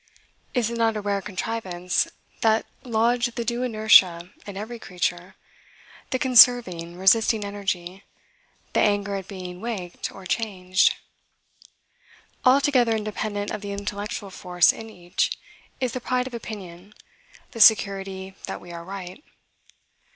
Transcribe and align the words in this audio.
Is 0.55 0.71
it 0.71 0.79
not 0.79 0.97
a 0.97 1.01
rare 1.01 1.21
contrivance 1.21 2.07
that 2.41 2.65
lodged 2.81 3.35
the 3.35 3.45
due 3.45 3.61
inertia 3.61 4.31
in 4.47 4.57
every 4.57 4.79
creature, 4.79 5.35
the 6.09 6.17
conserving, 6.17 6.97
resisting 6.97 7.43
energy, 7.45 8.03
the 8.73 8.79
anger 8.79 9.13
at 9.13 9.27
being 9.27 9.61
waked 9.61 10.11
or 10.11 10.25
changed? 10.25 10.95
Altogether 12.43 12.95
independent 12.95 13.51
of 13.51 13.61
the 13.61 13.73
intellectual 13.73 14.31
force 14.31 14.73
in 14.73 14.89
each, 14.89 15.37
is 15.79 15.91
the 15.91 16.01
pride 16.01 16.25
of 16.25 16.33
opinion, 16.33 16.95
the 17.51 17.61
security 17.61 18.33
that 18.47 18.59
we 18.59 18.71
are 18.71 18.83
right. 18.83 19.23